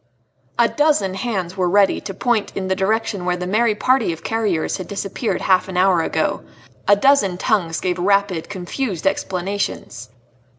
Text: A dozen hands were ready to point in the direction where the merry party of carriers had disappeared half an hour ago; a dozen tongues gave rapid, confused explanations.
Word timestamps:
A 0.57 0.67
dozen 0.67 1.13
hands 1.13 1.55
were 1.55 1.69
ready 1.69 2.01
to 2.01 2.13
point 2.15 2.51
in 2.57 2.67
the 2.69 2.75
direction 2.75 3.23
where 3.23 3.37
the 3.37 3.45
merry 3.45 3.75
party 3.75 4.11
of 4.11 4.23
carriers 4.23 4.77
had 4.77 4.87
disappeared 4.87 5.41
half 5.41 5.67
an 5.67 5.77
hour 5.77 6.01
ago; 6.01 6.41
a 6.87 6.95
dozen 6.95 7.37
tongues 7.37 7.79
gave 7.79 7.99
rapid, 7.99 8.49
confused 8.49 9.05
explanations. 9.05 10.09